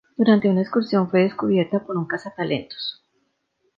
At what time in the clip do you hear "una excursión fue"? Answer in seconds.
0.49-1.21